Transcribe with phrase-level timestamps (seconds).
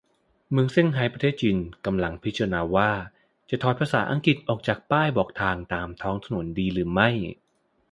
[0.51, 2.91] เมืองเซี่ยงไฮ้ ประเทศจีน กำลังพิจารณาว่า
[3.49, 7.09] จะถอดภาษาอังกฤษออกจากป้ายบอกทางตามท้องถนนดีหรือไม่